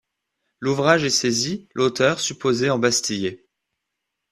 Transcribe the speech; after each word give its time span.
L'ouvrage 0.59 1.03
est 1.03 1.11
saisi, 1.11 1.69
l'auteur 1.75 2.19
supposé 2.19 2.71
embastillé. 2.71 3.45